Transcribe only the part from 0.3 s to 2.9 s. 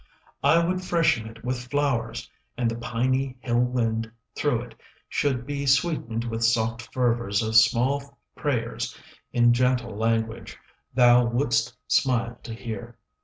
15 I would freshen it with flowers, And the